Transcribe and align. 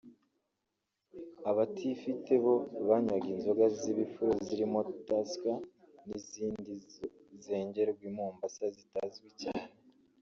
Abatifite 1.49 2.31
bo 2.43 2.55
banywaga 2.87 3.27
inzoga 3.33 3.65
z’ibifuro 3.77 4.31
zirimo 4.45 4.79
Tusker 5.05 5.57
n’izindi 6.07 6.73
zengerwa 7.45 8.03
i 8.09 8.11
Mombasa 8.17 8.65
zitazwi 8.77 9.29
cyane 9.41 9.71